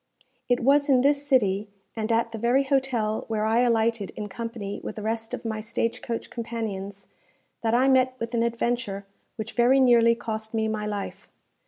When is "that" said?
7.61-7.75